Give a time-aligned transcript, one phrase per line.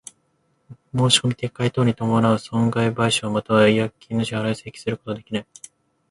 [0.95, 5.47] 申込みの撤回等に伴う損害賠償又は違約金の支払を請求することができない。